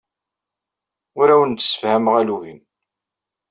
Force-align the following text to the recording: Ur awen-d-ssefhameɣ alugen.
Ur 1.19 1.27
awen-d-ssefhameɣ 1.33 2.13
alugen. 2.21 2.59